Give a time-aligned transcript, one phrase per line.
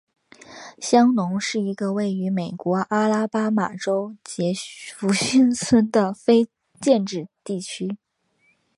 [0.79, 4.51] 香农是一个位于美国阿拉巴马州杰
[4.97, 6.47] 佛逊县的非
[6.81, 7.99] 建制地区。